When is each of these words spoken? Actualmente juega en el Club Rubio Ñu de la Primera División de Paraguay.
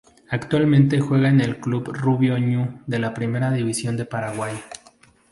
Actualmente 0.31 0.99
juega 0.99 1.29
en 1.29 1.41
el 1.41 1.59
Club 1.59 1.91
Rubio 1.95 2.35
Ñu 2.39 2.81
de 2.87 2.97
la 2.97 3.13
Primera 3.13 3.51
División 3.51 3.97
de 3.97 4.05
Paraguay. 4.05 4.53